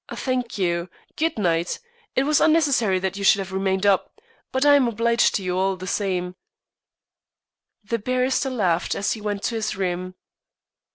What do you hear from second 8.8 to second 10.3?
as he went to his room.